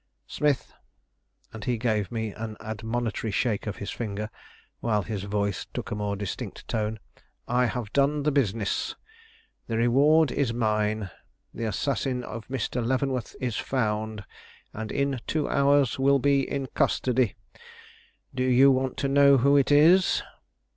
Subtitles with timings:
[0.25, 0.73] Smith,"
[1.53, 4.31] and he gave me an admonitory shake of his finger,
[4.79, 6.97] while his voice took a more distinct tone,
[7.47, 8.95] "I have done the business;
[9.67, 11.11] the reward is mine;
[11.53, 12.83] the assassin of Mr.
[12.83, 14.25] Leavenworth is found,
[14.73, 17.35] and in two hours will be in custody.
[18.33, 20.23] Do you want to know who it is?"